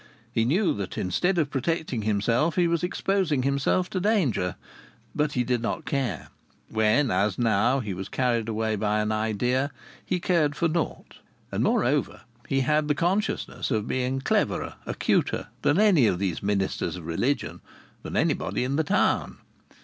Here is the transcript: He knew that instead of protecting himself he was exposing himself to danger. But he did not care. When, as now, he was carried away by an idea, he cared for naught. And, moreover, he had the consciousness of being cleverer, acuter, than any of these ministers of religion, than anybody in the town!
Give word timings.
He 0.33 0.45
knew 0.45 0.73
that 0.73 0.97
instead 0.97 1.37
of 1.37 1.51
protecting 1.51 2.01
himself 2.01 2.55
he 2.55 2.67
was 2.67 2.81
exposing 2.83 3.43
himself 3.43 3.87
to 3.91 3.99
danger. 3.99 4.55
But 5.13 5.33
he 5.33 5.43
did 5.43 5.61
not 5.61 5.85
care. 5.85 6.29
When, 6.69 7.11
as 7.11 7.37
now, 7.37 7.81
he 7.81 7.93
was 7.93 8.09
carried 8.09 8.49
away 8.49 8.75
by 8.77 9.01
an 9.01 9.11
idea, 9.11 9.69
he 10.03 10.19
cared 10.19 10.55
for 10.55 10.67
naught. 10.67 11.19
And, 11.51 11.63
moreover, 11.63 12.21
he 12.47 12.61
had 12.61 12.87
the 12.87 12.95
consciousness 12.95 13.69
of 13.69 13.87
being 13.87 14.21
cleverer, 14.21 14.73
acuter, 14.87 15.49
than 15.61 15.79
any 15.79 16.07
of 16.07 16.17
these 16.17 16.41
ministers 16.41 16.95
of 16.95 17.05
religion, 17.05 17.61
than 18.01 18.17
anybody 18.17 18.63
in 18.63 18.77
the 18.77 18.83
town! 18.83 19.37